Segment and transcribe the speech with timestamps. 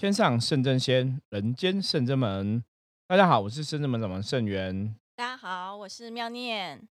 [0.00, 2.64] 天上圣真仙，人间圣真门。
[3.06, 4.96] 大家好，我是圣真门掌门圣元。
[5.14, 6.88] 大家好，我是妙念。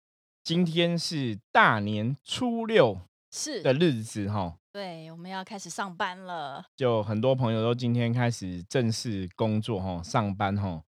[0.44, 3.00] 今天是大年初六
[3.32, 6.64] 是的日子哈，对，我们要开始上班了。
[6.76, 10.80] 就很多朋友都今天开始正式工作哈，上班哈。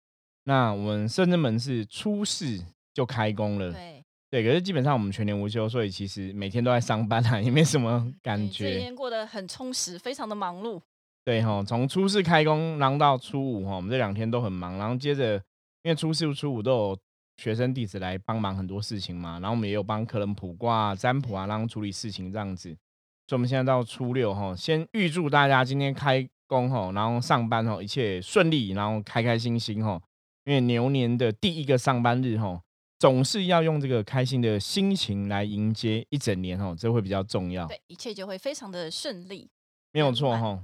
[0.45, 4.45] 那我们圣真门是初四就开工了，对对。
[4.45, 8.83] 可是基本上我们全年无休，所以其实每天都在上班啊，也没什么感觉这一。
[8.83, 10.81] 天过得很充实，非常的忙碌。
[11.25, 15.37] 对哈，从初四开工，然后到初五哈，我们这两天都很忙，然后接着
[15.83, 16.99] 因为初四、初五都有
[17.39, 22.69] 学生弟子来帮忙很多事情嘛，然后我们也有帮客人卜卦、占卜啊，然后处理事情这样子。
[23.27, 29.99] 所以我们现在到初六哈，先预祝大家今天开工哈，然后上班哈一切顺利，然后开开心心哈。
[30.45, 32.61] 因为牛年的第一个上班日哈，
[32.99, 37.67] 总是要用这个开心的心情来迎接一整年哈，这会比较重要。
[37.67, 39.49] 对，一切就会非常的顺利。
[39.91, 40.63] 没有错哈。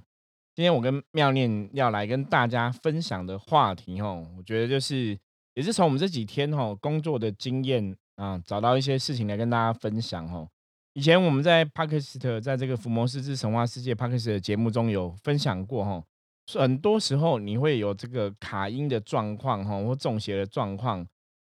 [0.60, 5.18] 今天我跟妙念要来跟大家分享的话题哈，我觉得就是
[5.54, 10.46] 也是从我们这几天哈工作的经验啊，找到一些事情来跟大家分享哈。
[10.92, 16.04] 以前我们在帕克斯特在这个福摩斯之神话世界帕克斯的节目中有分享过哈，
[16.52, 21.06] 很多时候你会有这个卡音的状况哈，或中邪的状况。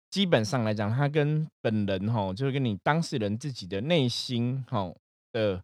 [0.08, 4.88] 基本上来讲，它跟本人哈，就是跟你当事人自己的内心哈
[5.32, 5.60] 的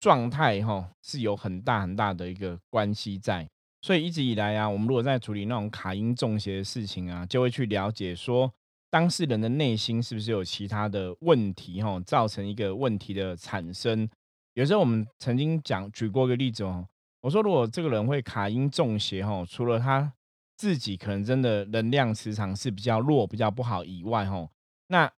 [0.00, 3.48] 状态哈是有很大很大的一个关系在，
[3.82, 8.52] 所以一直以来啊，我们如果在处理那种卡音中邪的事情啊，就会去了解说
[8.90, 14.08] 当事人的内心是不是有其他的问题哈，造成一个问题的产生。
[14.54, 16.86] 有时候我们曾经讲举过一个例子哦，
[17.20, 20.12] 我说如果这个人会卡音中邪哈，除了他
[20.56, 24.48] 自己可能真的能量磁场是比较弱、比较不好以外哈，
[24.88, 25.12] 那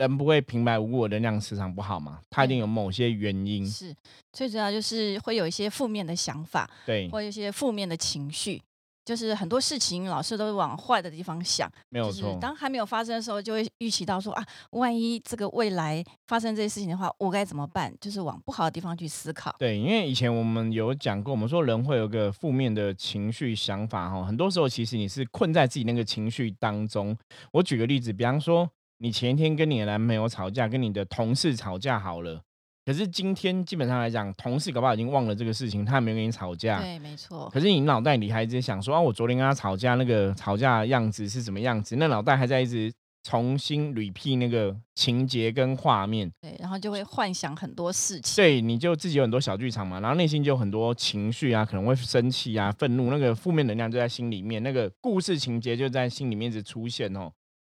[0.00, 2.20] 人不会平白无故的能量磁场不好嘛？
[2.30, 3.66] 他一定有某些原因。
[3.66, 3.94] 是，
[4.32, 8.60] 最主要就是会有一些负面的想法，对，或有一些负面的情绪。
[9.02, 12.38] 就是很多事情老是都是往坏的地方想，没有错。
[12.40, 17.92] 当还没有发生的时候，就会预期到说啊，万一这个未来发生这些事情的话，我该怎么办？
[18.00, 19.54] 就是往不好的地方去思考。
[19.58, 27.16] 对，因为以前我们有讲过，我们说人会有个负面的情绪想法哈，很多时候其实你是困在自己那个情绪当中。
[27.52, 28.70] 我举个例子，比方说
[29.02, 32.38] 你前一天跟你的男朋友吵架，跟你的同事吵架好了，
[32.84, 36.78] 可是今天基本上来讲，同事搞不好已经忘了这个事情，他还没有跟你吵架。
[36.78, 37.48] 对，没错。
[37.48, 41.96] 可是你脑袋里还一直想说啊，我昨天跟他吵架，那个吵架的样子是怎么样子？
[41.96, 48.36] 那脑袋还在一直重新 repeat 那个情节跟画面，对，然后就会幻想很多事情。
[48.36, 57.30] 对，你就自己有很多小剧场嘛，然后内心就有很多情绪啊，可能会生气啊、愤怒，那个负面能量就在心里面，那个故事情节就在心里面一直出现哦，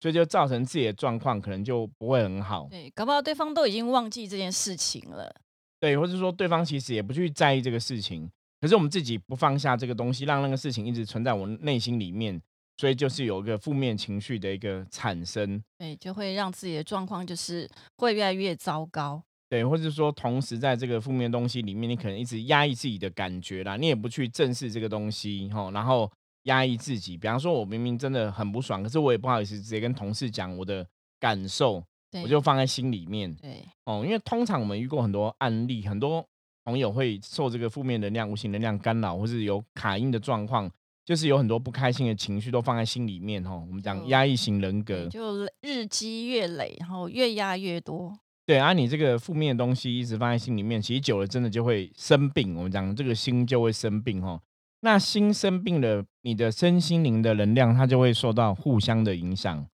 [0.01, 2.67] 所以就造成自己的状况可能就不会很好。
[2.71, 5.35] 对，搞不好对方都已经忘记这件事情了。
[5.79, 12.41] 对，或者说对方其实也不去在意这个事情，可是我们自己不放下这个东西，让那个事情一直存在我内心里面，
[12.77, 15.63] 所以就是有一个负面情绪的一个产生。
[15.79, 19.23] 对，就会让自己的状况就是会越来越糟糕。
[19.49, 26.11] 对，或者说同时在这个负面东西里面，你可能一直压抑自己的感觉啦，你也不去正视这个东西，哈，然后
[26.45, 27.17] 压抑自己。
[27.17, 30.87] 比方说，我明明真的很不爽，可是我也不好意思直接跟同事讲我的
[31.19, 31.83] 感受，
[32.23, 33.35] 我就放在心里面。
[33.35, 36.25] 对哦，因为通常我们遇过很多案例，很多
[36.65, 40.71] 朋友会受这个负面能量、无形能量干扰，或是有卡音的状况，
[41.05, 43.43] 就是有很多不开心的情绪都放在心里面。
[43.43, 48.17] 哈，我们讲就压抑型人格，，就日积月累，然后越压越多。
[48.47, 52.57] 对啊，你这个负面的东西一直放在心里面，其实久了真的就会生病。
[52.57, 54.41] 我们讲这个心就会生病哈，
[54.81, 59.67] 那心生病了，你的身心灵的能量它就会受到互相的影响，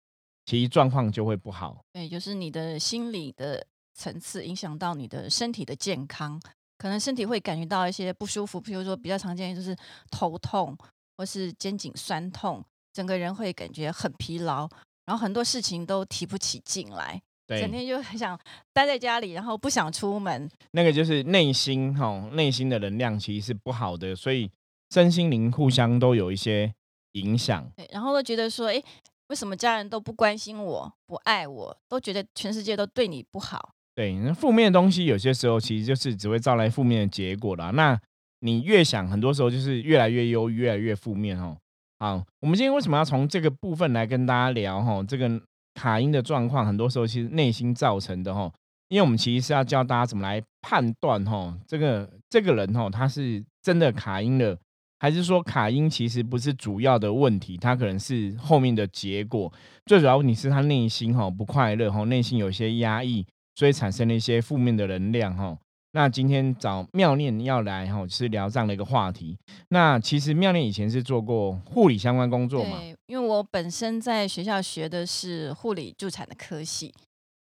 [0.45, 1.77] 其实状况就会不好。
[1.93, 6.41] 对，就是你的心理的层次影响到你的身体的健康，
[6.77, 9.75] 可能身体会感觉到一些不舒服，比如说比较常见的就是
[10.09, 10.75] 头痛
[11.17, 14.67] 或是肩颈酸痛，整个人会感觉很疲劳，
[15.05, 18.37] 然后很多事情都提不起劲来，整，天就很想
[18.73, 20.49] 待在家里，然后不想出门。
[20.71, 24.49] 那个就是内心哈，内心的能量其实是不好的，所以
[24.95, 26.73] 身心灵互相都有一些
[27.11, 27.69] 影响。
[27.75, 28.81] 对，然后都觉得说，诶，
[29.27, 33.73] 为什么家人都不关心我、不爱我，都觉得全世界都对你不好？
[33.93, 37.71] 对，那负面的东西有些时候其实就是只会招来负面的结果啦。
[37.71, 37.99] 那
[38.39, 41.57] 你越想，很多时候就是越来越忧郁，越来越负面哦。
[41.99, 45.03] 好，我们今天为什么要从这个部分来跟大家聊哈？
[45.03, 45.29] 这个
[45.73, 48.49] 卡因的状况，很多时候其实内心造成的哈。
[48.87, 54.55] 因为我们其实是要教大家怎么来判断哈，这个这个人哈，他是真的卡因了，
[54.99, 59.51] 还是说卡因其实不是主要的问题，它可能是后面的结果。
[59.85, 63.25] 最主要问题是他内心哈不快乐哈，内心有些压抑，
[63.55, 65.57] 所以产生了一些负面的能量哈。
[65.91, 69.37] 那今天找妙念要来哈，是聊这样的一个话题。
[69.69, 72.77] 那其实妙念以前是做过护理相关工作嘛？
[72.79, 76.93] 对，因为我本身在学校学的是护理助产的科系。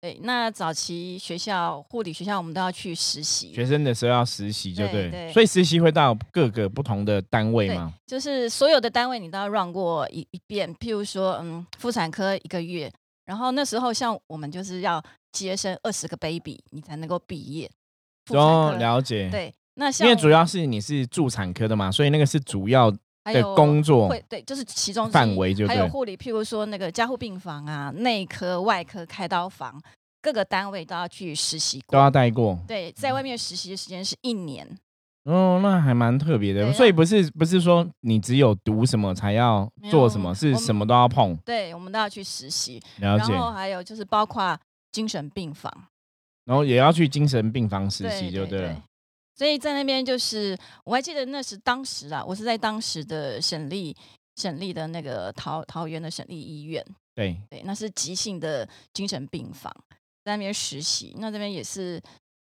[0.04, 3.54] 对，那早期学校护理学校，我们都要去实习。
[3.54, 5.32] 学生的时候要实习，就对。
[5.32, 7.90] 所以实习会到各个不同的单位吗？
[8.06, 10.70] 就是所有的单位你都要 run 过一一遍。
[10.76, 12.92] 譬如说，嗯，妇产科一个月，
[13.24, 15.02] 然后那时候像我们就是要
[15.32, 17.70] 接生二十个 baby，你才能够毕业。
[18.28, 19.30] 哦，了解。
[19.30, 22.94] 对，那因为主要是你是助产科的嘛，所以那个是主要
[23.32, 24.08] 的工作。
[24.08, 29.80] 会，对，就是其中范围就还有护理，譬如说那个加护病房啊、内科、外科、开刀房，
[30.20, 32.58] 各个单位都要去实习过，都要带过。
[32.66, 34.66] 对，在外面实习的时间是一年。
[35.24, 36.70] 哦，那还蛮特别的。
[36.72, 41.34] 所以不是不是说你只有读什么才要做什么，是什么都要碰。
[41.44, 42.78] 对，我们都要去实习。
[42.98, 43.32] 了解。
[43.32, 44.58] 然后还有就是包括
[44.92, 45.72] 精神病房。
[46.44, 48.82] 然后也要去精神病房实习，就对了。
[49.36, 53.96] 所以在那边就是，我还记得那是当时啊，我是在当时的省立
[54.36, 56.84] 省立的那个桃桃园的省立医院。
[57.14, 59.72] 对对，那是急性的精神病房，
[60.24, 61.14] 在那边实习。
[61.18, 62.00] 那这边也是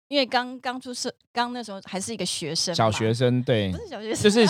[0.08, 4.46] 因为刚刚出社，刚那时候还是一个学生，小学生，对，不是小学生，就是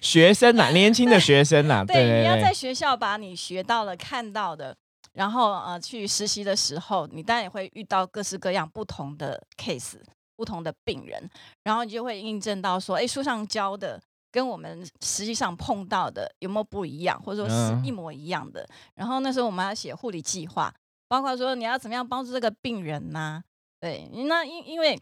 [0.00, 1.84] 学生呐，年轻的学生呐。
[1.86, 4.76] 对，你要在学校把你学到了、看到的。
[5.12, 10.00] 然后呃，去实习的时候，你当然也会遇到各式各样不同的 case，
[10.36, 11.28] 不同的病人，
[11.62, 14.00] 然后你就会印证到说，哎，书上教的
[14.30, 18.68] 跟我们实际上碰到的有没有不一样，或者说是一模一样的。
[18.94, 20.74] 然后那时候我们要写护理计划，
[21.08, 23.42] 包括说你要怎么样帮助这个病人呐？
[23.80, 25.00] 对，那因因为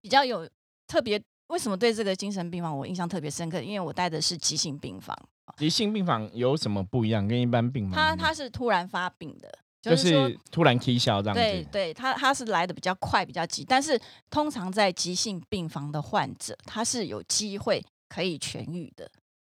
[0.00, 0.48] 比较有
[0.86, 3.60] 特别，为什么对这个精神病房我印象特别深刻？
[3.60, 5.16] 因为我带的是急性病房。
[5.56, 7.26] 急性病房有什么不一样？
[7.26, 7.94] 跟一般病房？
[7.94, 9.52] 他他是突然发病的，
[9.82, 11.40] 就是突然 K 笑这样子。
[11.40, 13.64] 对对，他他是来的比较快，比较急。
[13.64, 13.98] 但是
[14.30, 19.10] 通常在急性病房的患者，他是有机会可以痊愈的。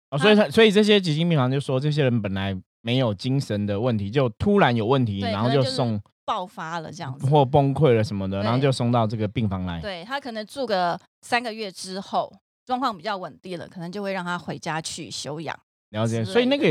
[0.09, 9.79] 哦，所以他所以这些急性病房就说，这些人本来没有精神的问题，就突然有问题，然后就送爆发了这样子，或崩溃了什么的，然后就送到这个病房来。
[9.79, 12.31] 对他可能住个三个月之后，
[12.65, 15.55] 状况比较稳定了，可能就会让他回家去休养。
[15.91, 16.65] 了解，所以那个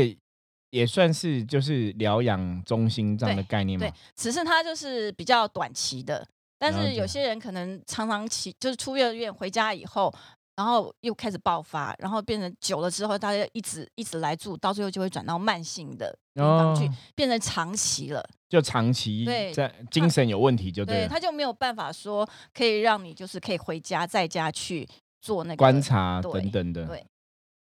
[0.75, 3.87] 也算是就是疗养中心这样的概念嘛。
[3.87, 6.27] 对，只是它就是比较短期的，
[6.59, 10.13] 但是有些人可能常常期就是出院院回家以后，
[10.57, 24.85] 然后又开始爆发，然后变成久了之后，大家一直一直来住，到最后就会转到慢性的地方去，变成长期了，就长期在精神有问题就对，他就没有办法说可以让你就是可以回家在家去
[25.21, 26.85] 做那个观察等等的。
[26.85, 27.05] 对。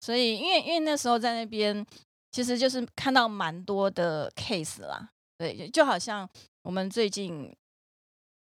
[0.00, 1.84] 所以，因为因为那时候在那边，
[2.30, 6.28] 其实就是看到蛮多的 case 啦，对，就好像
[6.62, 7.54] 我们最近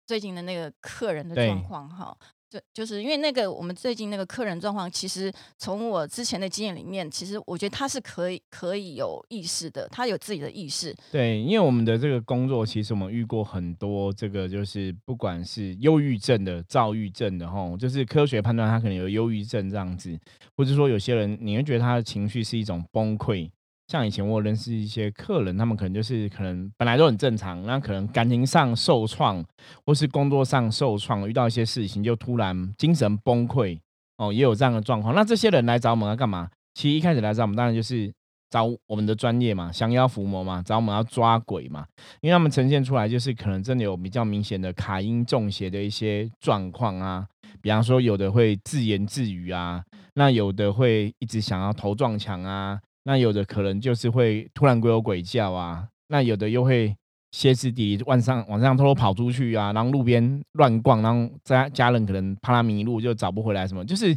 [0.07, 2.17] 最近的那个客人的状况哈。
[2.51, 10.91] 就就是因为那个我们最近那个客人状况，其实从我之前的经验里面，其实我觉得他是可以可以有意识的，他有自己的意识。
[11.11, 20.19] 对，因为我们的这个工作，其实我们遇过很多这个，就是不管是忧郁症的、躁郁症的，吼，就是科学判断他可能有忧郁症这样子，
[20.57, 23.47] 或者说有些人你会觉得他的情绪是一种崩溃。
[23.89, 29.43] 像以前我认识一些客人，他们可能就是可能本来都很正常，那可能感情上受创，
[29.83, 33.79] 或是工作上受创，遇到一些事情就突然精神崩溃
[34.17, 35.15] 哦，也有这样的状况。
[35.15, 36.47] 那这些人来找我们要干嘛？
[36.75, 38.13] 其实一开始来找我们，当然就是
[38.51, 41.83] 找我们的专业嘛，降妖伏魔嘛，找我们要抓鬼嘛，
[42.21, 47.25] 因为他们呈现出来就是可能真的有比较明显的卡音中邪的一些状况啊，
[47.59, 49.83] 比方说有的会自言自语啊，
[50.13, 52.79] 那有的会一直想要头撞墙啊。
[53.09, 56.95] 那有的可能就是会突然鬼有鬼叫啊，那有的又会
[57.31, 64.15] 歇斯底里，晚上晚上偷偷跑出去啊，然后路边乱逛，然后家家人可能怕他迷路就找不回来，什么就是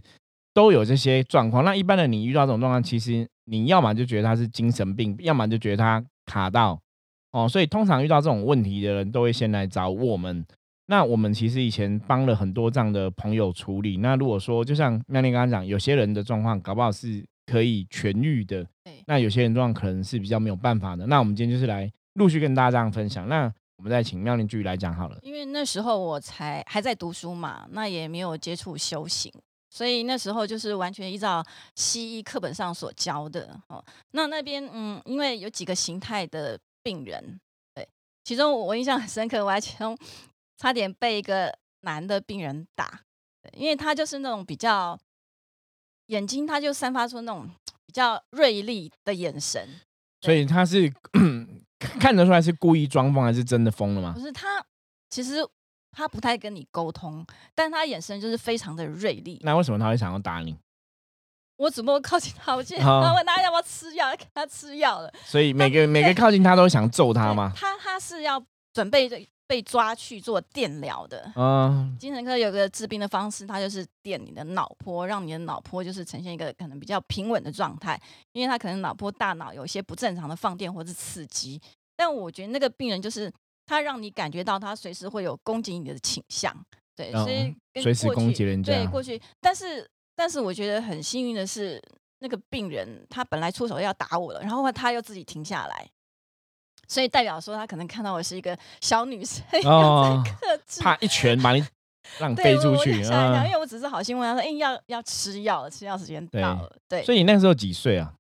[0.53, 1.65] 都有这些状况。
[1.65, 6.79] 那一般的你遇到这种状况，其实你要么就觉得他是精神病，要么就觉得他卡到
[7.31, 7.49] 哦。
[7.49, 10.45] 所以通常遇到这种问题的人都会先来找我们。
[10.89, 13.97] 那我们其实以前帮了很多这样的朋友处理。
[13.97, 17.25] 那如果说就像妙玲刚刚讲，有些人的状况搞不好是。
[17.47, 19.03] 可以痊愈的，对。
[19.07, 21.07] 那有些人状况可能是比较没有办法的。
[21.07, 23.29] 那我们今天就是来陆续跟大家这样分享。
[23.29, 25.19] 那我们再请妙玲继续来讲好了。
[25.23, 29.33] 因为那时候我才还在读书嘛，那也没有接触修行，
[29.71, 31.45] 所以那时候就是完全依照
[31.75, 33.85] 西医课本上所教的哦。
[34.13, 37.41] 那那边嗯，因为有几个形态的病人，
[37.75, 37.89] 对，
[38.23, 39.99] 其中我印象很深刻，我还其中
[40.59, 43.01] 差点被一个男的病人打，
[43.55, 44.97] 因为他就是那种比较。
[46.07, 47.49] 眼睛，他就散发出那种
[47.87, 49.69] 比较锐利的眼神，
[50.21, 50.93] 所以他是
[51.99, 54.13] 看得出来是故意装疯还是真的疯了吗？
[54.15, 54.65] 不是，他
[55.11, 55.47] 其实
[55.91, 59.41] 他不太跟你沟通，但他眼神就是非常的锐利。
[59.43, 60.57] 那为什么他会想要打你？
[61.57, 65.13] 我只不过靠近他，我记得他问他要不要吃药，给他吃药了。
[65.25, 67.53] 所以每个每个靠近他都想揍他吗？
[67.55, 68.43] 他他是要
[68.73, 71.31] 准备着被抓去做电疗的。
[71.37, 78.01] 嗯，精神科有个治病的方式，它就是电你的脑波，让你的脑波就是呈现一个可能比较平稳的状态，
[78.33, 81.61] 因为他可能脑波大脑有一些不正常的放电或是刺激。
[81.95, 83.31] 但我觉得那个病人就是
[83.67, 86.55] 他让你感觉到他随时会有攻击你的倾向，
[86.97, 89.87] 对，所以随时攻击人家对，过去，但是
[90.17, 91.81] 但是我觉得很幸运的是，
[92.21, 95.87] 那个病人他本来出手要打我了，然后他又自己停下来。
[96.93, 101.65] 所以代表说，他可能看到我是一个小女生，哦有在克制，啪一拳把你
[102.21, 103.03] 让对，飞出去。
[103.03, 108.13] 吓一跳，因嗯，为我只是好心问他说：“哎、要要吃药了，吃药时间对到了。”对，所以你那个时候几岁啊？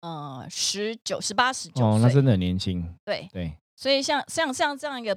[0.00, 2.92] 嗯，十九、十八、十九哦，那，真的很年轻。
[3.04, 5.14] 对，对，所以像像像这样一个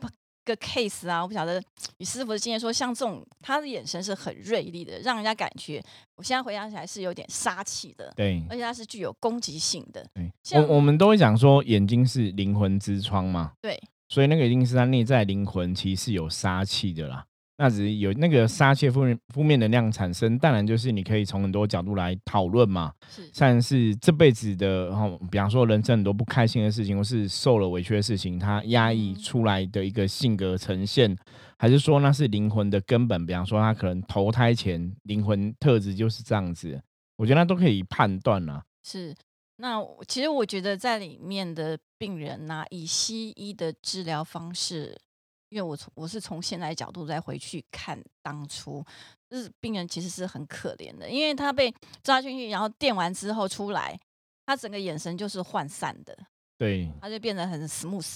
[0.50, 1.64] 个 case 啊，我不晓得
[1.98, 5.82] 以师傅的经验说，像这种他的眼神是很锐利的，让人家感觉，
[6.16, 10.06] 我现在回想起来是有点杀气的，对，而且它是具有攻击性的。
[10.14, 10.32] 对。
[10.60, 17.26] 我我们都会讲说，眼睛是灵魂之窗嘛，对，所以那个一定是他内在灵魂其实是有杀气的啦。
[17.62, 22.94] 那只是有那个杀气负面负面能量产生，当然就是你可以从很多角度来讨论嘛。
[23.10, 31.14] 是像是这辈子的，哦，比方说人生很多不开心的事情，或是受了委屈的事情，他压抑嗯出来的一个性格呈现，
[31.58, 33.26] 还是说那是灵魂的根本？
[33.26, 36.82] 比方说他可能投胎前灵魂特质就是这样子，
[37.18, 38.64] 我觉得那都可以判断啦。
[38.84, 39.14] 是。
[39.62, 44.98] 那其实我觉得在里面的病人呐、以西医的治疗方式，
[45.50, 48.84] 因为我从我是从现在角度再回去看当初，
[49.30, 54.00] 就是病人其实是很可怜的，因为他被抓进去，然后电完之后出来，
[54.46, 56.18] 他整个眼神就是涣散的，
[56.58, 58.16] 对，他就变得很 smooth，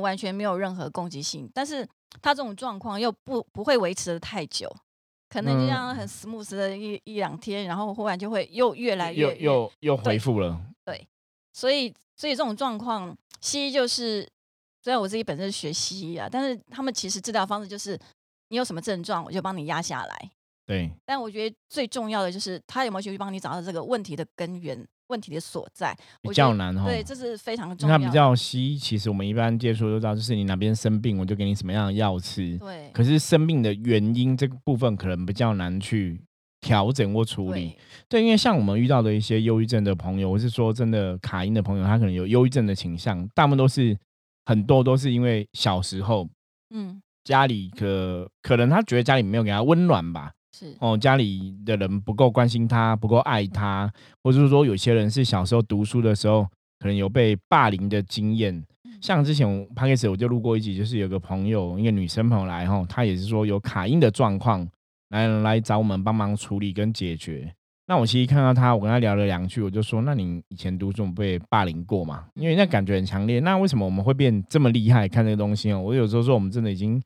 [0.00, 1.50] 完全没有任何攻击性。
[1.54, 1.86] 但是
[2.22, 4.70] 他这种状况又不不会维持的太久，
[5.28, 10.60] 可能就这样很 smooth 的一一两天，然后忽然就会又越来越又越又又恢对复了。
[10.84, 11.06] 对
[11.52, 14.28] 所以，所以这种状况，西医就是，
[14.88, 17.94] 虽然我自己本身是学西医啊，但是他们其实治疗方式就是，
[18.48, 20.30] 你有什么症状，我就帮你压下来。
[20.66, 25.94] 对，但我觉得最重要的就是，他有没有去帮你找到这个问题的根源、问题的所在。
[26.22, 26.86] 比较难哈。
[26.86, 28.00] 对，这是非常因重要的。
[28.00, 32.56] 为它比较西医，其实我们一般接触都知道，就是你哪边生病，我就给你什么样的药吃。
[32.56, 36.18] 对可是生病的原因这个部分可能比较难去
[36.62, 37.76] 调整或处理。
[38.08, 43.94] 对对，因为像我们遇到的一些忧郁症的朋友，我是说真的卡因的朋友，他可能有忧郁症的倾向，大部分都是
[44.48, 46.26] 很多都是因为小时候
[46.74, 56.46] 嗯，家里可可能他觉得家里没有给他温暖吧，是哦，家里的人不够关心他，不够爱他，或者是说有些人是小时候读书的时候
[56.78, 58.54] 可能有被霸凌的经验。
[58.84, 64.66] 嗯像之前我 p 开始我就录过一集，就是有个朋友，一个女生朋友来哈，她也是说有卡音的状况，
[65.10, 67.54] 来来找我们帮忙处理跟解决。
[67.88, 72.26] 那我其实看到他，我跟他聊了两句，我就说：那你以前读书有被霸凌过吗？
[72.34, 73.40] 因为那感觉很强烈。
[73.40, 75.80] 那为什么我们会变这么厉害看这个东西哦？
[75.80, 77.02] 我有时候说我们真的已经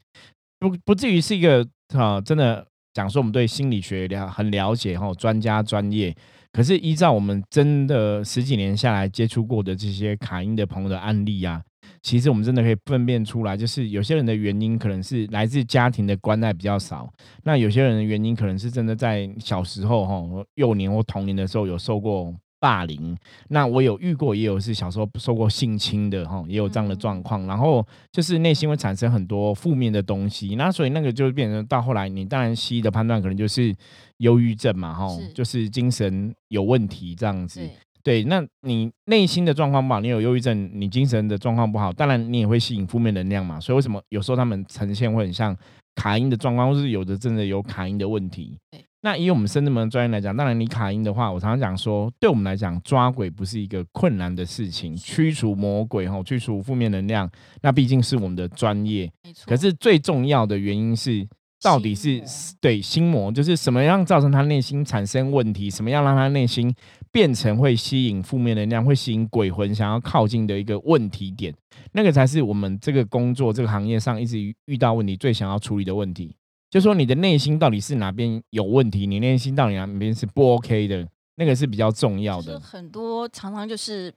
[0.59, 6.13] 不不至于是一个啊，真的讲说我们对心理学了很了解哈，专家专业。
[6.53, 11.63] 可是依照我们真的十几年下来接触过的这些卡因的朋友的案例啊，
[12.03, 17.09] 其实我们真的可以分辨出来，就是有些人的原因可能是来自家庭的关爱比较少，
[17.45, 23.17] 那有些人的原因可能是真的在小时候哈、幼年或童年的时候有受过霸凌。
[23.49, 27.47] 那我有遇过，也有是小时候受过性侵的哈、也有这样的状况。
[27.47, 33.75] 然后就是内心会产生很多负面的东西，那所以那个就变成到后来，你当然西医的判断可能就是
[34.19, 37.61] 忧郁症嘛哈、是就是精神有问题这样子。
[38.03, 43.61] 对，那你内心的状况不好，你有忧郁症，你精神的状况不好，当然你也会吸引负面能量嘛。
[43.61, 45.57] 所以为什么有时候他们呈现会很像
[45.95, 48.85] 卡因的状况，或是有的真的有卡因的问题对。
[49.05, 57.29] 那以我们深圳门专业来讲，当然你卡因的话，我常常讲说，对我们来讲抓鬼不是一个困难的事情，驱除魔鬼吼，驱除负面能量，
[57.63, 59.11] 那毕竟是我们的专业。
[59.25, 59.45] 没错。
[59.49, 61.27] 可是最重要的原因是，
[61.61, 62.23] 到底是
[62.61, 66.73] 对心魔，就是什么样造成他内心产生问题，什么样让他内心
[67.13, 71.55] 变成会吸引负面能量，会吸引鬼魂想要靠近的一个问题点，
[71.93, 76.35] 那个才是我们这个工作这个行业上一直遇到问题最想要处理的问题。
[76.71, 82.59] 就说你的内心到底是哪边有问题，你内心到底哪边是不 OK 的，那个是比较重要的。
[82.59, 84.11] 很多常常就是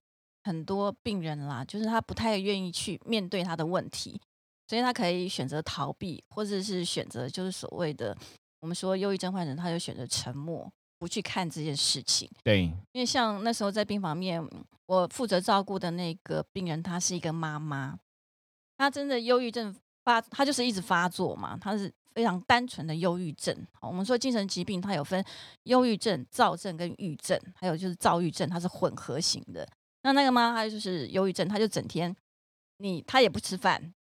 [0.46, 4.18] 很多病人啦，就是他不太愿意去面对他的问题，
[4.70, 8.16] 所以他可以选择逃避，或者是选择就是所谓的
[8.62, 12.30] 我们说忧郁症患者，他就选择沉默，不去看这件事情。
[12.44, 14.42] 对，因为像那时候在病房面，
[14.86, 17.98] 我负责照顾的那个病人，她是一个妈妈，
[18.78, 23.56] 她真的忧郁症发，她就是一直发作嘛，她是非常单纯的忧郁症。
[23.82, 25.24] 我们说精神疾病，它有分
[25.64, 29.68] 忧郁症、躁症跟郁症，还有就是躁郁症，它是混合型的。
[30.04, 32.16] 那那个妈，她就是忧郁症，她就整天
[32.78, 33.94] 你她也不吃饭，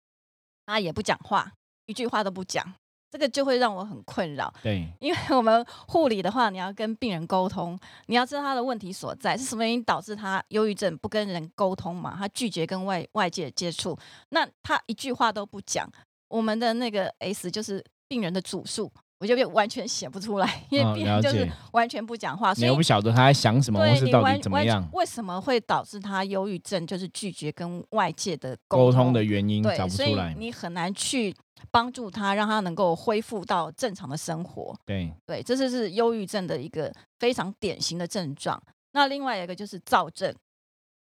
[0.65, 1.53] 她也不讲话，
[1.85, 2.73] 一句话都不讲。
[3.13, 13.95] 这个就会让我很困扰，对， 因为我们护理的话，你要跟病人沟通，你要知道他的问题所在是什么原因导致他忧郁症，不跟人沟通嘛，他拒绝跟外外界接触，
[14.29, 15.87] 那他一句话都不讲，
[16.27, 18.91] 我们的那个 S 就是病人的主诉。
[19.23, 24.85] 我就完全写不出来，因为就是完全不讲话，所以我不晓得他在想什么，或是到底怎么样。
[24.91, 26.85] 为什么会导致他忧郁症？
[26.85, 30.35] 就是拒绝跟外界的沟通的原因，找不出来。
[30.37, 31.33] 你很难去
[31.71, 34.75] 帮助他，让他能够恢复到正常的生活。
[34.85, 38.61] 对对，这是是忧郁症的一个非常典型的症状。
[38.91, 40.35] 那另外一个就是躁症，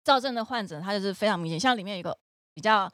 [0.04, 2.14] 躁症的患者他就是非常明显，像里面有一个
[2.52, 2.92] 比较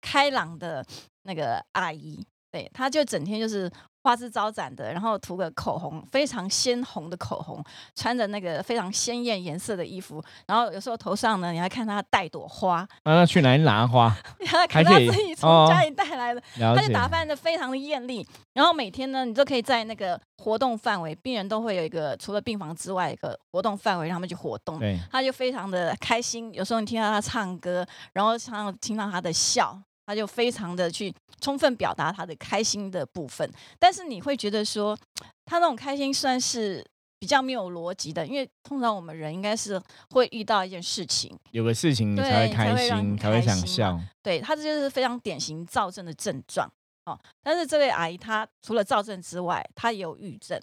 [0.00, 0.84] 开朗的
[1.22, 3.70] 那个阿姨，对，他就整天就是。
[4.06, 7.60] 花枝招展的，然后涂个口红，非常鲜红的口红，
[7.96, 12.86] 穿着那个非常鲜艳颜色的衣服，然后有时候头上呢，你还看他带朵花。
[13.02, 14.16] 那去哪里拿花？
[14.46, 18.24] 他看他自己从家里带来的，他就打扮的非常的艳丽。
[18.52, 24.78] 然后每天呢，你都可以在那个活动范围，病人都会有一个除了病房之外一个活动范围，让他们去活动。
[24.78, 26.54] 对，他就非常的开心。
[26.54, 29.76] 有时候你听到他唱歌，然后唱听到他的笑。
[30.06, 34.96] 他就非常的去充分表达他的开心的部分，但是你会觉得说，
[35.44, 36.84] 他那种开心算是
[37.18, 44.00] 比较没有逻辑的，因为通常我们人应该是会遇到一件事情，有个事情你才会开心，才会想笑。
[44.22, 46.70] 对他这就是非常典型躁症的症状
[47.06, 47.18] 哦。
[47.42, 50.60] 但是这位阿姨她除了躁症之外，她也有郁症，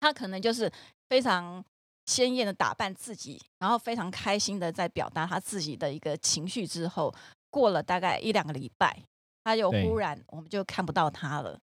[0.00, 0.70] 她可能就是
[1.08, 1.64] 非常
[2.06, 7.14] 鲜艳的打扮自己，然后非常开心的在表达她自己的一个情绪之后。
[7.56, 9.02] 过了大概一两个礼拜，
[9.42, 11.58] 他就忽然我们就看不到他了，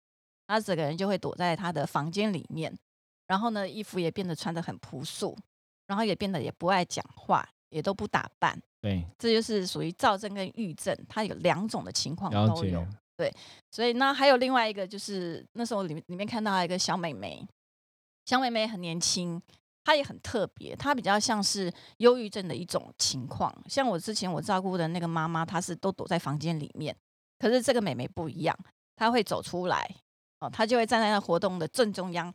[0.48, 2.76] 他整个人就会躲在他的房间里面，
[3.28, 5.38] 然后呢，衣服也变得穿的很朴素，
[5.86, 8.60] 然后也变得也不爱讲话，也都不打扮。
[8.82, 12.84] 对，这就是属于躁症跟郁症，它有两种的情况都有。
[13.16, 13.32] 对，
[13.70, 17.48] 所以那还有另外一个，就是那时候里里面看到一个小美眉，
[18.26, 19.40] 小美眉很年轻。
[19.84, 23.54] 他也很特别，她比较像是忧郁症的一种情况。
[23.68, 26.96] 像我之前我照顾的那个妈妈，她是都躲在房间里面，
[27.38, 28.58] 可是这个美眉不一样，
[28.96, 29.90] 她会走出来，
[30.40, 32.34] 哦，她就会站在那活动的正中央，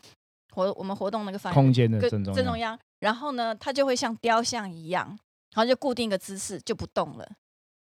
[0.53, 5.07] 活我们活动那个空间的正中央，然后呢，她就会像雕像一样，
[5.55, 7.27] 然后就固定一个姿势就不动了，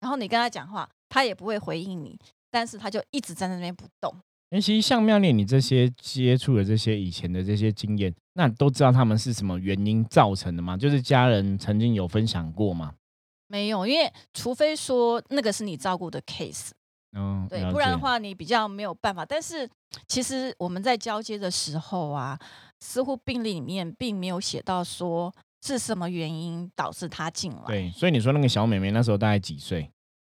[0.00, 2.18] 然后你跟她讲话，她也不会回应你，
[2.50, 4.14] 但是她就一直站在那边不动。
[4.50, 10.76] 因为其实像妙念你这些接触的这些以前的这些经验，那都知道他们是什么原因造成的吗？
[10.76, 12.92] 就是家人曾经有分享过吗？
[13.48, 16.70] 没有，因为除非说那个是你照顾的 case，
[17.16, 19.24] 嗯，对，不然的话你比较没有办法。
[19.24, 19.66] 但是
[20.06, 22.38] 其实我们在交接的时候啊，
[22.80, 27.62] 似乎病历里面并没有写到说是什么原因导致他进来。
[27.66, 29.90] 对，所以你说那个小妹妹那时候大概几岁？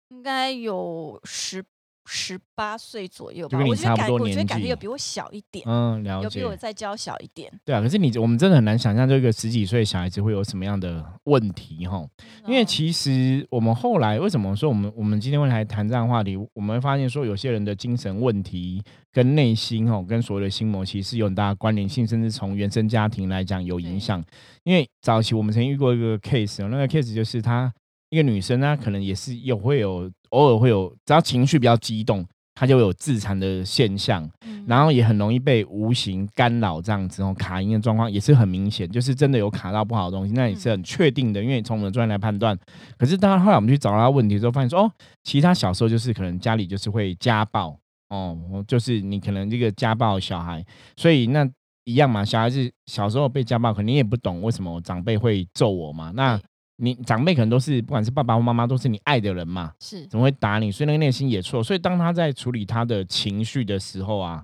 [0.08, 1.62] 应该有十。
[2.12, 7.48] 十八岁左右吧，我觉得感我觉得感觉有比我小一点，嗯，了解，有比我再娇小一点。
[7.64, 12.04] 对啊，可是你我们真的很难想象这个十几岁小孩子会有什么样的问题哈。
[12.48, 24.20] 因为其实我们后来为什么说我们我们今天会来谈这样话题，我们会发现说有些人的精神问题跟内心哈跟所谓的心魔其实有很大的关联性，甚至从原生家庭来讲有影响。
[24.64, 27.72] 因为早期我们曾经遇过一个 case，那个 case 就是她
[28.08, 30.10] 一个女生呢，可能也是有会有。
[30.30, 34.28] 偶尔会有，只要情绪比较激动，他就有自残的现象，
[34.66, 42.58] 然后也很容易被无形干扰，这样子哦，卡音的状况也是很明显，就是真的有卡到不好的东西，那也是很确定的，因为从我们的专业来判断。
[42.98, 44.92] 可是当然后来我们去找他问题之后，发现说哦，
[45.24, 47.76] 其实他小时候就是可能家里就是会家暴
[48.10, 48.38] 哦，
[48.68, 50.64] 就是你可能这个家暴小孩，
[50.96, 51.48] 所以那
[51.84, 56.40] 一样嘛，小孩子小时候被家暴，可能也不懂为什么长辈会揍我嘛，那。
[56.82, 60.72] 你长辈可能都是，不管是爸爸或妈妈，都是你爱的人嘛，是怎么会打你？
[60.72, 61.62] 所以那个内心也错。
[61.62, 64.42] 所以当他在处理他的情绪的时候啊，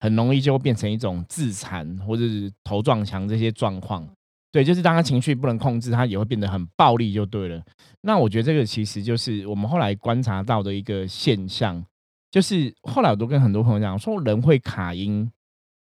[0.00, 4.06] 很容易就会变成一种自残或者是头撞墙这些状况。
[4.52, 7.62] 对，就是当他情绪不能控制，他也会变得很暴力，就对了。
[8.02, 11.82] 那我觉得这个其实就是我们后来观察到的一个现象，
[12.30, 15.30] 就是后来我都跟很多朋友讲说，人会卡音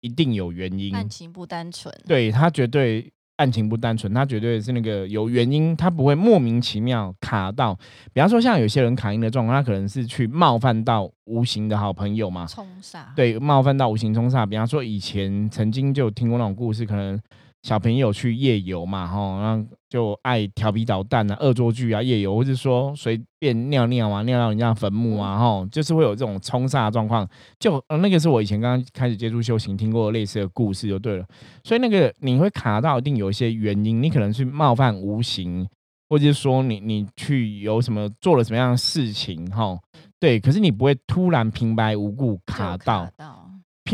[0.00, 3.10] 一定有原因，感情不单纯，对他绝对。
[3.36, 7.74] 案情不单纯，他绝对是那个有原因，他不会莫名其妙卡到。
[8.12, 13.00] 比方说，像有些人卡音的状况，他可能是去冒犯到无形的好朋友嘛，冲煞。
[13.16, 14.46] 对，冒犯到无形冲煞。
[14.46, 17.20] 比方说，以前曾经就听过那种故事，可能
[17.64, 27.27] 小朋友去夜游嘛，哈，然后就爱调皮捣蛋啊、恶作剧啊、夜游，或者说随便尿尿啊、尿到人家坟墓啊，哈，就是会有这种冲煞状况。
[27.59, 31.24] 就那个是我以前刚刚开始接触修行听过类似的故事，就对了。
[31.62, 35.66] 所以那个你会卡到，一定有一些原因，你可能是冒犯无形，
[36.11, 39.74] 或者是说你你去有什么做了什么样的事情，哈，
[40.20, 40.38] 对。
[40.38, 43.09] 可是你不会突然平白无故卡到。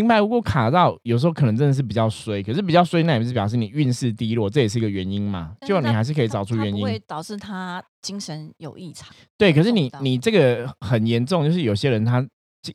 [0.01, 5.53] 平白无故卡到，有时候可能真的是比较衰，可是比较衰，那也不是表示你运势低落，这也是一个原因嘛。
[5.67, 9.07] 就你还是可以找出原因，会导致他精神有异常。
[9.37, 12.27] 对，可是你你这个很严重，就是有些人他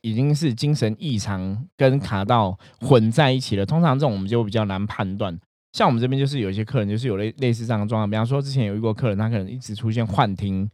[0.03, 3.65] 已经是精神异常跟卡到混在一起了。
[3.65, 5.35] 通常这种我们就比较难判断。
[5.73, 10.69] 像我们这边就是有一些客人就是有类类似这样的状况，比方说之前有一个客人，他可能一直出现幻听，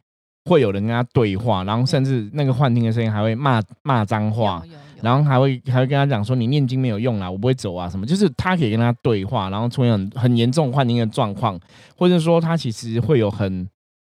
[0.49, 4.61] 会有人跟他对话，然后甚至那个幻听的声音还会骂骂脏话。
[5.01, 11.59] 然后还会还会跟他讲说你念经没有用啦，我不会走啊什么，就是他可以跟他对话，然后出现很很严重幻听的状况，
[11.97, 13.67] 或者说他其实会有很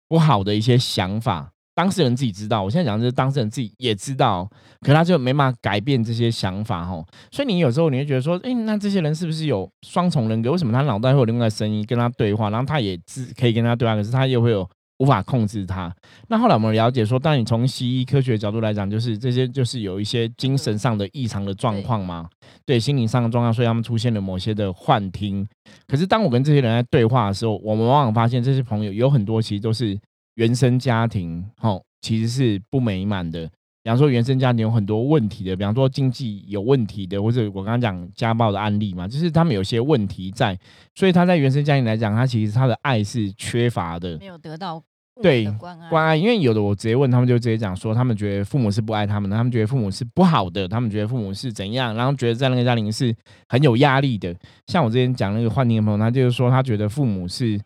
[0.07, 4.49] 不好的一些想法，当事人自己知道，我现在讲的是当事人自己也知道，
[4.81, 10.51] 可他就没办法改变这些想法哈，所以你有时候你会觉得说，哎，那这些人是不是有双重人格？
[10.51, 14.67] 为什么他脑袋会有另外的声音跟他对话，然后他也是可以跟他对话，可是他又会有。
[14.99, 15.93] 无法控制它。
[16.27, 22.27] 那后来我们了解说，当你从西医科学角度来讲，就是这些就是有一些精神上的异常的状况嘛，
[22.65, 25.47] 对心理上的状况，所以他们出现了某些的幻听。
[25.87, 29.97] 可是当我跟这些人在对话的时候，我们往往发现这些朋友有很多其实都是
[30.35, 33.49] 原生家庭，吼，其实是不美满的。
[33.87, 40.59] 比方说原生家庭有很多问题的，比方说经济有问题的，或者我刚刚讲家暴的案例嘛，就是他们有些问题在，
[40.93, 44.83] 所以他在原生家庭来讲，他其实他的爱是缺乏的，没有得到
[45.21, 45.89] 对关爱。
[45.89, 53.15] 关爱，因为有的我直接问他们，就直接讲说，他们觉得父母是不爱他们的，他们觉得父母是不好的，他们觉得父母是怎样，然后觉得在那个家庭是
[53.47, 54.35] 很有压力的。
[54.65, 57.57] 像我之前讲那个幻听的朋友，他就是说他觉得父母是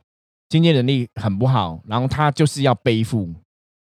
[0.50, 3.28] 经济能力很不好，然后他就是要背负。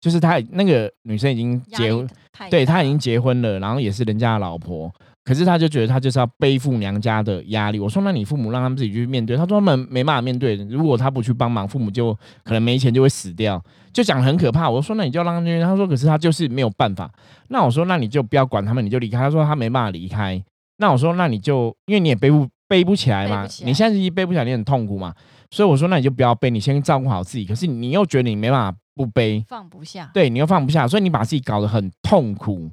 [0.01, 2.09] 就是他那个女生已经结婚，
[2.51, 4.90] 对他已经结婚了，然后也是人家的老婆，
[5.24, 7.79] 可是他就觉得他就是要背负娘家的压力。
[7.79, 14.70] 我说那你父母让他们自己去面对，他说他们没办法面对，如果他不去帮忙，父母就可能没钱就会死掉，就讲很可怕。
[14.70, 17.11] 我说那你就让他去，他说可是他就是没有办法。
[17.48, 19.18] 那我说那你就不要管他们，你就离开。
[19.18, 20.42] 他说他没办法离开。
[20.79, 25.12] 那我说那你就因为你也背不背不起来嘛，你现在是背不起来，你很痛苦嘛，
[25.51, 27.44] 所以我说那你就不要背，你先照顾好自己。
[27.44, 28.79] 可是你又觉得你没办法。
[28.98, 32.68] 不背，放不下，对你又放不下，所以你把自己搞得很痛苦，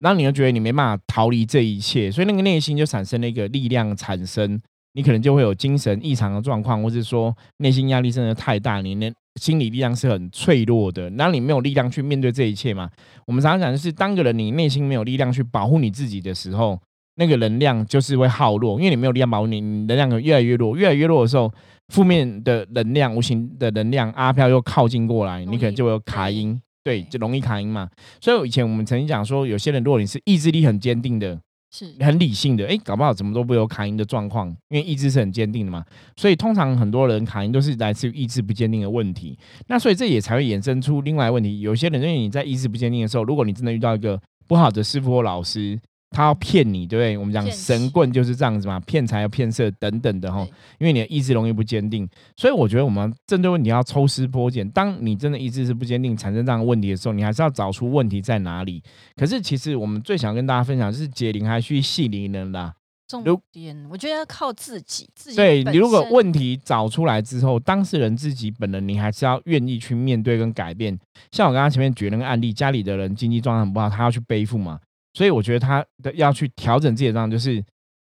[0.00, 4.60] 然后你又觉得你没办法逃离这一切，所以那个内心就产生了一个力量产生，
[4.94, 12.90] 你可能就会有精神异常的状况，或是说内心压力真的太大，你那心理力量是很脆弱的，然后你没有力量去面对这一切嘛。
[13.26, 16.76] 我们常常讲的是，当个人你内心没有力量去保护你自己的时候，
[17.14, 21.52] 那个能量就是会耗弱，因为你没有力量保护你，你能量越来越弱，越来越弱的时候。
[21.90, 27.88] 负面的能量、无形的能量，阿飘又靠近过来，你可能就有卡音，对，就容易卡音嘛。
[28.20, 31.38] 所以以前我们曾经讲说，有些人如果你是意志力很坚定的，
[31.72, 35.84] 是很理性的，哎，搞不好怎么都不会有卡音的状况，因为意志是很坚定的嘛。
[36.16, 39.38] 所以通常很多人卡音都是来自于意志不坚定的问题。
[39.66, 41.60] 那所以这也才会衍生出另外问题。
[41.60, 45.78] 有些人因为你在意志不坚定的时候，如果你真的遇到一个不好的师傅或老师。
[46.10, 47.16] 他要骗你，对不对？
[47.16, 50.46] 我们讲神棍就是这样子嘛，骗财要骗色等等的哈。
[50.78, 54.68] 因为你的意志容易不坚定，所以我觉得我们针对问题要抽丝剥茧。
[54.70, 58.82] 当你真的意志是不坚定，产生这样的问题的时候，你还是要找出问题在哪里。
[59.16, 62.74] 可是其实我们最想跟大家分享就是解铃还需系铃人啦。
[63.06, 70.96] 重点我觉得要靠自己，自己对你如果问题找出来之后，当事人自己本人你还是要愿意去面对跟改变。
[71.32, 74.78] 像我刚刚前面举那个案例，家里的人经济状况很不好，他要去背负嘛。
[75.12, 77.62] 所以我觉得他的要去调整自己的状况，就是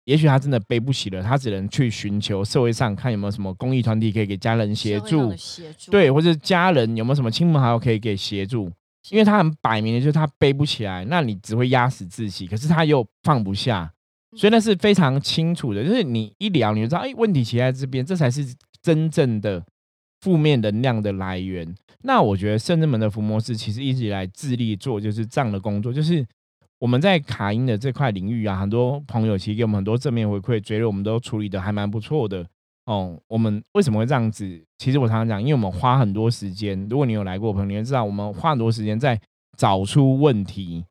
[0.04, 5.32] 也许他真的背不起了，他只能去寻求社会上看有没有什么公益团体可以给家人协助，
[5.90, 8.70] 对，或者家人有没有什么亲朋好友可以给协助，
[9.10, 13.92] 因为他很摆明的就是他背不起来，那你只会压死自己，可是他又放不下，
[14.36, 14.58] 所以那。
[14.60, 18.44] 是非常清楚的，就是你一聊你就知道，哎，问题其实在这边，这才是
[18.80, 19.64] 真正的
[20.20, 21.74] 负面能量的来源。
[22.02, 26.26] 那我觉得圣人门的福摩斯其实一直以来致力做就是这样的工作，就是。
[26.82, 32.44] 我们在卡音的这块领域啊，很多朋友其实给我们很多正面回馈，觉得我们都处理的还蛮不错的
[32.86, 33.16] 哦。
[33.28, 34.60] 我们为什么会这样子？
[34.78, 36.88] 其实我常常讲，因为我们花很多时间。
[36.90, 39.20] 如果你有来过朋友，你会知道我们花很多时间在
[39.56, 40.84] 找出问题。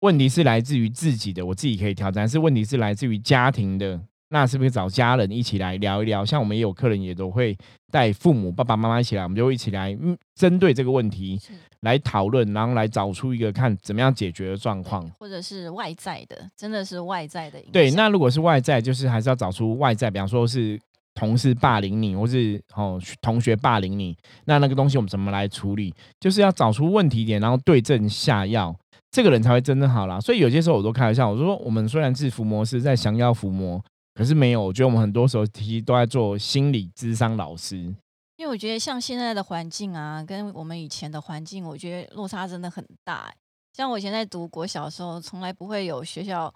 [0.00, 3.98] 问题是来自于自己的，我自己可以挑战；是问题是来自于家庭的。
[4.30, 6.24] 那是不是找家人一起来聊一聊？
[6.24, 7.56] 像我们也有客人也都会
[7.90, 11.38] 带父母、爸爸妈妈一起来，我们就一起来嗯针对这个问题
[11.80, 17.58] 来讨论，然后来找出一个看怎么样解决的状况，或者是外在的，真的是外在的。
[17.72, 20.78] 对，那如果是外在，就是还是要找出外在，比方说是
[21.14, 25.92] 同事霸凌你，或是哦同学霸凌你，那那个东西我们怎么来处理？
[26.20, 28.72] 就是要找出问题点，然后对症下药，
[29.10, 30.20] 这个人才会真正好啦。
[30.20, 33.82] 所以有些时候我都开玩笑，我说我们虽然是伏魔师在降妖伏魔，
[34.20, 37.76] 可是没有，我觉得我们很多时候其实都在做心理智商老师。
[38.36, 43.32] 因为我觉得像现在的环境啊，跟我们以前的环境，我觉得落差真的很大。
[43.72, 46.52] 像我以前在读国小的时候，从来不会有学校。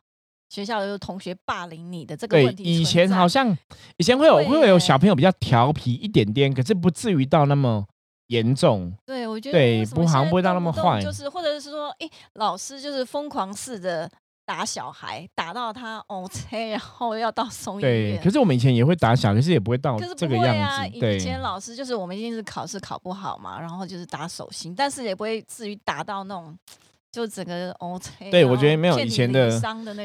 [0.50, 3.57] 学校有同学霸凌你的这个问题，以前好像
[3.96, 7.85] 以前会有会有小朋友比较调皮一点点，可是不至于到那么
[8.29, 8.92] 严重。
[9.05, 14.09] 对，我觉得对不好像不会到那么坏，就是或者是说，哎，老师就是疯狂式的
[14.46, 18.20] 打小孩，打到他 OK，然后要到松医院。
[18.22, 20.98] 可是我们以前也会打小，可是也不会到这个样子。
[20.98, 26.57] 以前老师就是我们一定是考试考不好嘛，然后就是打手心，但是也不会至于打到那种。
[27.14, 29.48] 就整个 OK，对我觉得没有以前的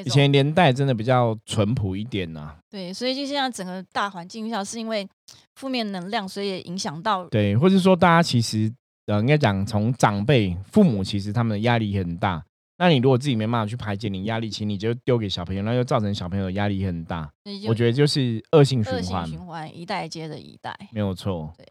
[0.06, 2.56] 以前年代真的比较淳朴一点呐。
[2.70, 5.10] 对，所以就现在整个大环境下，是因为
[5.56, 8.72] 负面能量，所以也影响到对，或者说大家其实
[9.08, 12.44] 呃应该讲从长辈父母其实他们的压力很大。
[12.80, 17.30] 那你如果自己没办法去排解你压力，其实你就丢给小朋友，那就造成小朋友压力很大。
[17.68, 21.54] 我觉得就是恶性循环，循环一代接着一代，没有错。
[21.58, 21.68] 对，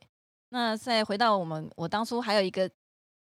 [0.51, 2.71] 那再回到我们，我当初还有一个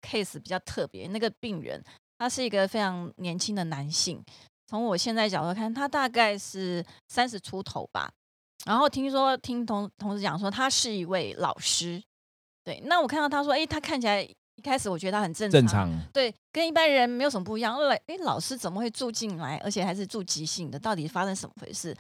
[0.02, 1.82] case 比较特别，那个病人。
[2.20, 4.20] 他是一个非常年轻的男性，
[4.66, 8.10] 从我现在角度看，他大概是三十出头吧。
[8.66, 12.02] 然后听说听同同事讲说，他是一位老师。
[12.64, 17.72] 对，那我看到他说，哎，他看起来一开始我觉得他很正正常，对，跟一般人没有什么不一样。
[17.72, 20.76] 后来，哎，老师怎么会住进来，而且还是住急性的？
[20.76, 21.96] 到底发生什么回事？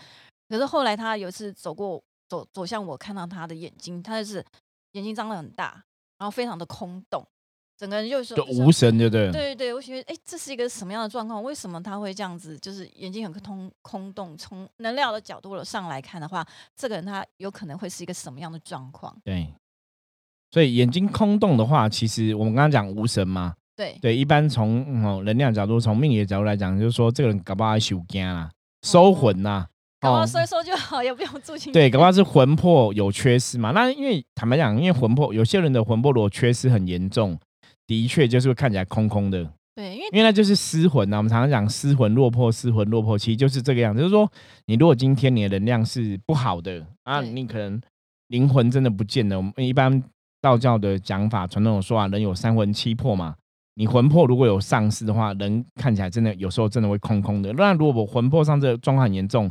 [0.48, 4.44] 可是后来他有一次走过走走向我，看到他的眼睛，他就是
[4.92, 5.84] 眼睛张得很大，
[6.18, 7.24] 然后非常的空洞。
[7.76, 9.30] 整个人就是无神，对不对？
[9.30, 11.40] 对对对，我觉得哎，这是一个什么样的状况？
[11.40, 12.58] 为什么他会这样子？
[12.58, 14.36] 就是眼睛很空空洞。
[14.36, 16.44] 从能量的角度上来看的话，
[16.74, 19.16] 这个人他有可能会是一个什么样的状况？
[19.24, 19.54] 对，
[20.50, 23.54] 所以眼睛空洞的话，其实我们刚刚讲无神嘛。
[23.76, 28.50] 对对，一般从哦能量角度，从命理的角度来讲，就是说这个人搞不好修惊啦，
[28.82, 29.66] 收魂呐。
[30.00, 31.72] 哦，收一收就好，也不用住 进。
[31.72, 33.70] 对，搞不好是魂魄有缺失嘛。
[33.72, 37.38] 那因为坦白讲，因为魂魄有些人的魂魄如果缺失很严重。
[37.86, 41.16] 的确就是会看起来空空的，对，因为因为那就是失魂呐。
[41.16, 44.02] 我们常常讲失魂落魄，失魂落魄，其实就是这个样子。
[44.02, 44.30] 就是说，
[44.66, 47.80] 你如果今天你的能量是不好的啊，你可能
[48.26, 49.38] 灵魂真的不见了。
[49.38, 50.02] 我们一般
[50.40, 53.34] 道教的讲法，传统有说啊，人有三魂七魄嘛。
[53.74, 57.52] 你魂魄如果有丧失的话，人看起来真的有时候真的会空空的。
[57.52, 59.50] 那如果我魂魄上这状况很严重，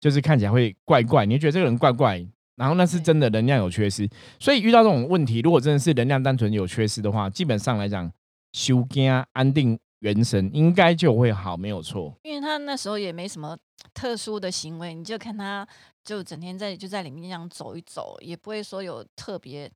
[0.00, 2.26] 就是看起来会怪怪，你觉得这个人怪怪。
[2.56, 4.08] 然后那是真的能量有缺失，
[4.40, 8.10] 所以遇到这种问题，如果真的是能量单纯有缺失的话，基本上来讲，
[8.52, 12.12] 修根安定元神应该就会好，没有错。
[12.24, 13.56] 因为他那时候也没什么
[13.94, 15.64] 特殊的行为，你就看他
[16.02, 19.70] 就整天在就在里面这样走一走，也不会说有特别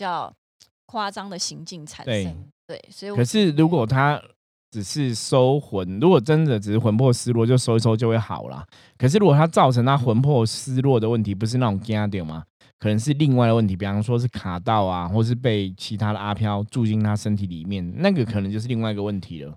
[0.00, 0.32] 叫
[0.86, 2.34] 夸张的行径产生。
[2.66, 4.20] 对，所以可是如果他。
[4.72, 8.64] 只是收魂，如果真的只是魂魄失落，就收一收就会好了。
[8.96, 12.44] 可是如果他造成他魂魄失落的问题，不是那种惊点吗？
[12.78, 19.52] 可能是另外的问题，比方说是卡到啊，或是被其他的阿飘住进他身体里面，那个可能就是另外一个问题了。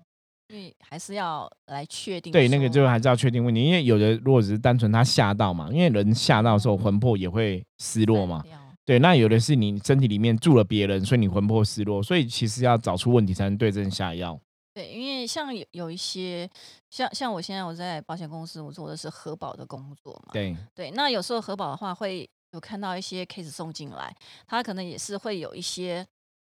[0.50, 2.34] 所以还是要来确定。
[2.34, 8.44] 对，那个就还是要确定问题，因为有的如果只是单纯他吓到嘛，因为人吓到的时候魂魄也会失落嘛。
[8.86, 14.40] 对，那有的是你身体里面住了别人，所以你魂魄失落，所以其实要找出问题才能对症下药。
[14.74, 16.50] 对，因为像有有一些，
[16.90, 20.34] 像像我现在我在保险公司，我做的是核保的工作嘛。
[20.34, 24.14] 对对，那有时候核保的话，会有看到一些 case 送进来，
[24.48, 26.06] 他可能也是会有一些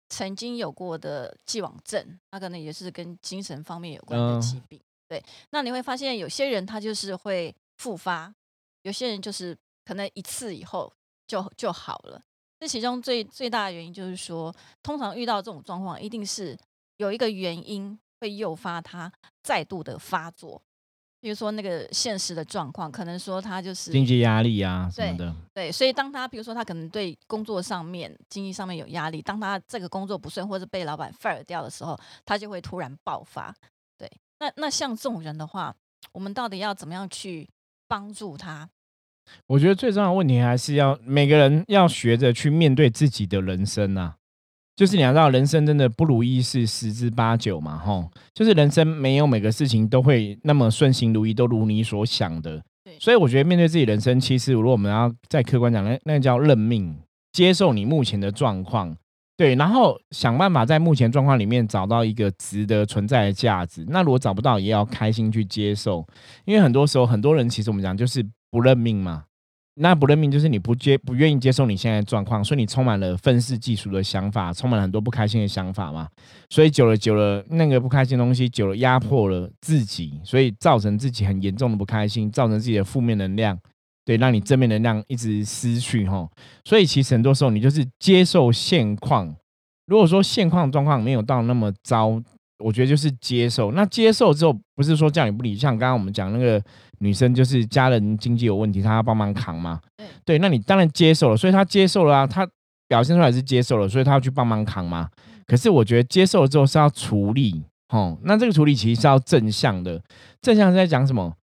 [0.09, 4.81] 曾经有过的既往症，他可能也是跟精神方面有关的疾病。
[5.09, 8.35] 对，那你会发现有些人他就是会复发，
[8.83, 10.93] 有些人就是可能一次以后
[11.29, 12.21] 就就好了。
[12.59, 16.59] 这其中最最大的原因就是说，通常遇到这种状况，一定是
[16.97, 17.97] 有一个原因。
[18.21, 19.13] 会诱发他
[19.45, 20.61] 再度的发作，
[21.21, 25.33] 比如说那个现实的状况，可能说他就是经济压力啊什么的。
[25.55, 33.55] 对，所以当他比如说他可能对工作上面、经济上面有压力，当他这个工作不顺或者被老板 fire 掉的时候，他就会突然爆发。
[33.97, 34.11] 对，
[34.41, 35.73] 那那像这种人的话，
[36.11, 37.49] 我们到底要怎么样去
[37.87, 38.69] 帮助他？
[39.47, 44.15] 我觉得最重要的问题还是要每个人要学着去面对自己的人生啊。
[44.77, 48.09] 就是你要知道，人生真的不如意事十之八九嘛，吼。
[48.33, 52.63] 就是人生没有每个事情都会那么顺心如意，都如你所想的。
[53.01, 56.97] 所以我觉得面对自己人生，其实如果我们要再客观讲，那那叫认命，
[57.33, 58.97] 接受你目前的状况，
[59.37, 63.85] 对，然后想办法在目前状况里面找到一个值得存在的价值。
[63.89, 66.07] 那如果找不到，也要开心去接受，
[66.45, 69.25] 因为很多时候很多人其实我们讲就是不认命嘛。
[69.81, 76.09] 那不认命就是你不接不愿意接受你现在的状况，所以你充满了愤世嫉俗的想法，充满了很多不开心的想法嘛。
[76.51, 83.57] 所以久了久了，那个不开心的东西久了压迫了自己，所以造成自己很严重的不开心，造成自己的负面能量，
[84.05, 86.29] 对，让你正面能量一直失去哈。
[86.65, 89.33] 所以其实很多时候你就是接受现况。
[89.87, 92.21] 如果说现况状况没有到那么糟。
[92.59, 96.63] 我觉得就是接受，那接受之后不是说叫你不理，像刚刚我们讲那个
[96.99, 99.81] 女生，就是家人经济有问题，她要帮忙扛嘛。
[99.97, 102.49] 对，对，那你当然接受了，所以她接受了啊，她
[102.89, 105.09] 表现出来是接受了，所以她要去帮忙扛嘛。
[105.47, 110.03] 可是我觉得接受了之后是要处理，哦，那这个处理其实是要正向的，
[110.43, 111.35] 正向是在讲什么？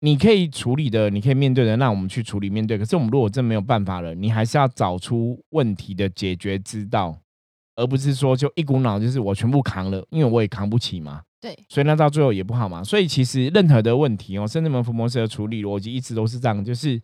[0.00, 2.78] 你可以处理的，你可以面对的，那我们去处理面对。
[2.78, 7.18] 可是我们如果真没有办法了，你还是要找出问题的解决之道。
[7.78, 11.22] 而不是说就一股脑就是我全部扛了，因为我也扛不起嘛。
[11.40, 12.82] 对，所以那到最后也不好嘛。
[12.82, 17.00] 所以其实任何的问题哦，甚至门福摩斯的处理逻辑一直都是这样，就是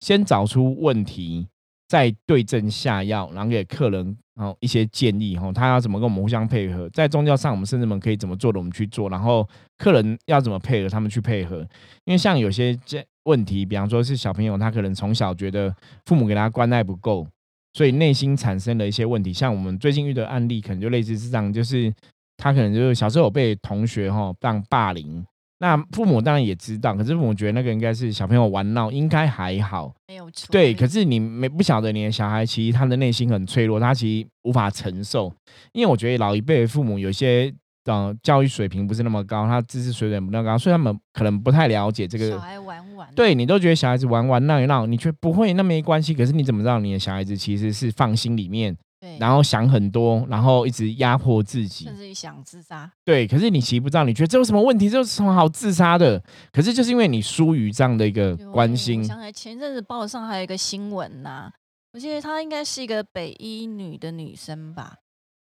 [0.00, 1.48] 先找出问题，
[1.88, 11.66] 再对症下药，然后给客人哦一些建议哈，他要怎么跟我们互相配合，在宗教上我们甚至们可以怎么做的，我们去做，然后客人要怎么配合，他们去配合。
[12.04, 17.26] 因为像有些这问题，比方说是小朋友，他可能从小觉得父母给他关爱不够。
[17.72, 21.92] 所以内心产生了一些问题，像我们最近遇的案例，可能就类似是这样，就是
[22.36, 25.24] 他可能就是小时候有被同学哈当霸凌，
[25.60, 30.48] 那父母当然也知道，可是父母觉得那个应该是小朋友玩闹，应该还好，没有错。
[30.50, 35.32] 对，可是你没不晓得你的小孩其实他的内心很脆弱，他其实无法承受，
[35.72, 37.54] 因为我觉得老一辈的父母有些。
[37.88, 42.30] 嗯，教育水平不是那么高，他知识水准不那么高，所以他们可能不太了解这个。
[42.30, 46.12] 小孩玩玩，对你都觉得小孩子玩玩闹一闹，你却不会那没关系。
[46.12, 52.90] 可是你怎么知道你的小孩子其实是放心里面，对，然后想很多，然后一直压迫自己，甚至于想自杀。
[53.04, 54.90] 对，可是你其实不知道，你觉得这有什么问题？
[54.90, 56.22] 这有什么好自杀的？
[56.52, 59.02] 可是就是因为你疏于这样的一个关心。
[59.04, 61.50] 想起来前阵子报上还有一个新闻呐，
[61.92, 64.96] 我记得她应该是一个北医女的女生吧？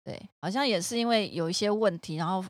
[0.07, 2.43] 对，好像也是因为有一些问题，然后。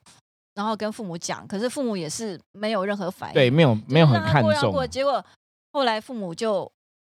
[0.56, 4.86] 然后跟父母讲，可是父母也是没有任何反应，对，没有没有很看重过。
[4.86, 5.22] 结果
[5.70, 6.72] 后来父母就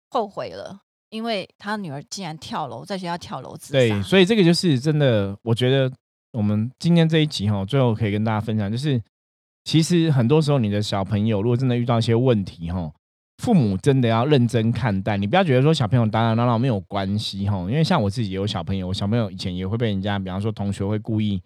[0.10, 0.78] 后悔了，
[1.10, 3.80] 因为他女儿竟然跳楼，在学校跳楼自杀。
[3.80, 5.90] 对，所以这个就是真的，我觉得
[6.34, 9.02] 我们今天这一集哈，最后可以跟大家分享，就是
[9.64, 12.92] 其实很多时候你的小朋友如果真的遇到一些问题哈，
[13.40, 21.42] 父母真的要认真看待，你不要觉得说小朋友打打闹闹没有关系哈，因为像我自己有小朋友，我小朋友以前也会被人家，比方说同学会故意。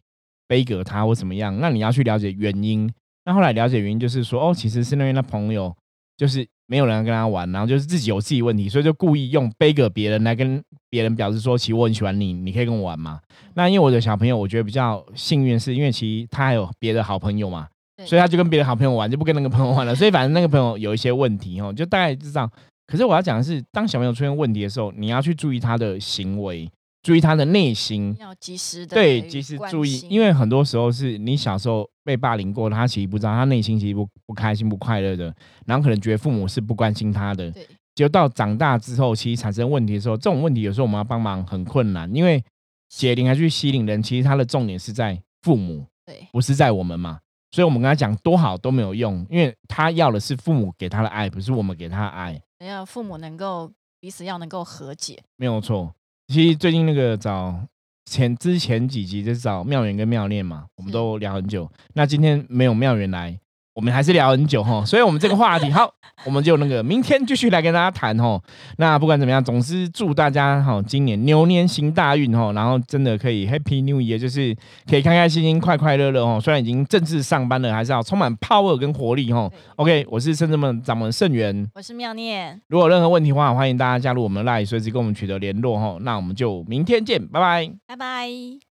[0.45, 2.87] 背给他或怎么样，那你要去了解原因。
[3.25, 5.73] 那后来了解原因，就是说，哦，其实是那边的朋友
[6.17, 13.21] 就是没有人跟他玩，然后就是自己有自己问题，所以就故意用背给别人来跟别人表示说，其实我很喜欢你，你可以跟我玩嘛。
[13.55, 17.67] 那因为我的小朋友，我觉得比较幸运，是因为其实他还有别的好朋友嘛，
[18.05, 19.93] 所以他就跟别的好朋友玩，就不跟那个朋友玩了。
[19.95, 22.49] 所以反正那个朋友有一些问题哦，就大概是这样。
[22.87, 26.69] 可是我要讲的是，当小朋友出现问题的时候，你要去注意他的行为。
[27.03, 35.25] 注意他的内心，要及时的对及时注意，因为很多时候是你小时候被霸凌过，他其实不知道，他内心其实不不开心、不快乐的，
[35.65, 37.51] 然后可能觉得父母是不关心他的。
[37.51, 42.41] 对，就到长大之后，其实产生问题的时候，这种问题有时候我们要帮忙很困难，因为
[42.87, 47.19] 解铃还去吸引人，其实他的重点是在父母，对，不是在我们嘛。
[47.53, 52.41] 所以我们跟他讲多好都没有用，因为他要的是父母给他的爱，不是我们给他的爱。
[52.65, 55.93] 要父母能够彼此要能够和解，没有错。
[56.29, 57.63] 其实最近那个找
[58.05, 61.71] 前之前几集就是找妙缘跟妙念嘛，我们都聊很久。
[61.93, 63.39] 那今天没有妙缘来。
[63.73, 65.91] 我们还是聊很久哈，所以我们这个话题好，
[66.25, 68.39] 我们就那个明天继续来跟大家谈哈。
[68.77, 74.55] 那不管怎么样，总是祝大家哈今年牛年行大运哈，然后真的可以 Happy New Year，就是
[74.87, 76.39] 可以开开心心、快快乐乐哦。
[76.39, 79.49] 虽然已经正式上班了，还是要充满 power 跟活力哈。
[79.77, 82.61] OK，我是圣智们掌门盛元，我是妙念。
[82.67, 85.97] 如果有任何问题的话，欢迎大家加入我们 Line，随时跟我们取得联络哈。
[86.01, 88.72] 那我们就明天见，拜拜，拜拜。